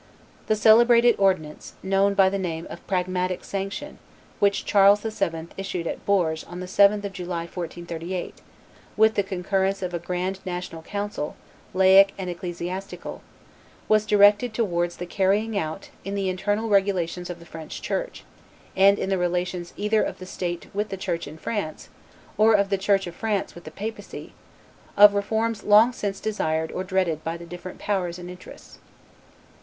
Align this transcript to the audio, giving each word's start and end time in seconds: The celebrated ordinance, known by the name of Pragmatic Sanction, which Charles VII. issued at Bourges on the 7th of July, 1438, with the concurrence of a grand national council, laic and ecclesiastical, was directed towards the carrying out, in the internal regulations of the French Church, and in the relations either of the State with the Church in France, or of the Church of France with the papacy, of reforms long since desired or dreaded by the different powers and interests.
The 0.47 0.55
celebrated 0.55 1.13
ordinance, 1.19 1.75
known 1.83 2.15
by 2.15 2.27
the 2.29 2.39
name 2.39 2.65
of 2.71 2.85
Pragmatic 2.87 3.43
Sanction, 3.43 3.99
which 4.39 4.65
Charles 4.65 5.01
VII. 5.01 5.49
issued 5.57 5.85
at 5.85 6.03
Bourges 6.07 6.43
on 6.45 6.59
the 6.59 6.65
7th 6.65 7.03
of 7.03 7.13
July, 7.13 7.41
1438, 7.41 8.41
with 8.97 9.13
the 9.13 9.21
concurrence 9.21 9.83
of 9.83 9.93
a 9.93 9.99
grand 9.99 10.39
national 10.43 10.81
council, 10.81 11.35
laic 11.75 12.13
and 12.17 12.31
ecclesiastical, 12.31 13.21
was 13.87 14.07
directed 14.07 14.55
towards 14.55 14.97
the 14.97 15.05
carrying 15.05 15.55
out, 15.55 15.91
in 16.03 16.15
the 16.15 16.29
internal 16.29 16.67
regulations 16.67 17.29
of 17.29 17.37
the 17.37 17.45
French 17.45 17.79
Church, 17.79 18.23
and 18.75 18.97
in 18.97 19.09
the 19.11 19.19
relations 19.19 19.71
either 19.77 20.01
of 20.01 20.17
the 20.17 20.25
State 20.25 20.65
with 20.73 20.89
the 20.89 20.97
Church 20.97 21.27
in 21.27 21.37
France, 21.37 21.89
or 22.39 22.55
of 22.55 22.69
the 22.71 22.77
Church 22.79 23.05
of 23.05 23.13
France 23.13 23.53
with 23.53 23.65
the 23.65 23.69
papacy, 23.69 24.33
of 24.97 25.13
reforms 25.13 25.61
long 25.63 25.93
since 25.93 26.19
desired 26.19 26.71
or 26.71 26.83
dreaded 26.83 27.23
by 27.23 27.37
the 27.37 27.45
different 27.45 27.77
powers 27.77 28.17
and 28.17 28.31
interests. 28.31 28.79